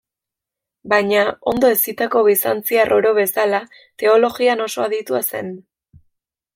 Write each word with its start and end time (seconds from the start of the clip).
Baina, 0.93 1.25
ondo 1.51 1.69
hezitako 1.75 2.25
bizantziar 2.29 2.97
oro 2.99 3.13
bezala, 3.21 3.63
teologian 4.05 4.69
oso 4.69 4.89
aditua 4.89 5.27
zen. 5.33 5.55